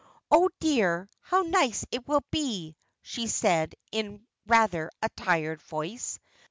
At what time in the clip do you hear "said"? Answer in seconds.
3.27-3.75